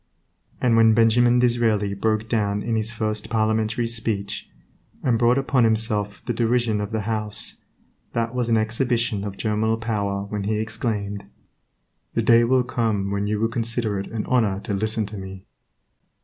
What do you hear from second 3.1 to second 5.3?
Parliamentary speech, and